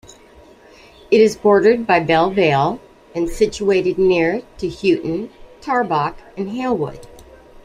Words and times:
It 1.11 1.21
is 1.21 1.35
bordered 1.35 1.85
by 1.85 1.99
Belle 1.99 2.31
Vale 2.31 2.81
and 3.13 3.29
situated 3.29 3.99
near 3.99 4.41
to 4.57 4.65
Huyton, 4.67 5.29
Tarbock 5.61 6.15
and 6.35 6.49
Halewood. 6.49 7.05